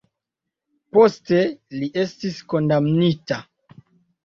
Poste 0.97 1.43
li 1.83 1.91
estis 2.05 2.41
kondamnita. 2.55 3.41